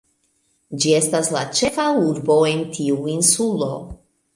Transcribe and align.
Ĝi 0.85 0.93
estas 1.01 1.29
la 1.37 1.45
ĉefa 1.61 1.87
urbo 2.09 2.41
en 2.57 2.67
tiu 2.79 3.01
insulo. 3.19 3.73